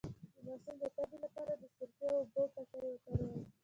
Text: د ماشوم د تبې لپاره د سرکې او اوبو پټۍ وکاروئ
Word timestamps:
د 0.35 0.45
ماشوم 0.45 0.75
د 0.81 0.83
تبې 0.95 1.17
لپاره 1.23 1.53
د 1.61 1.63
سرکې 1.77 2.05
او 2.09 2.15
اوبو 2.19 2.43
پټۍ 2.53 2.87
وکاروئ 2.93 3.37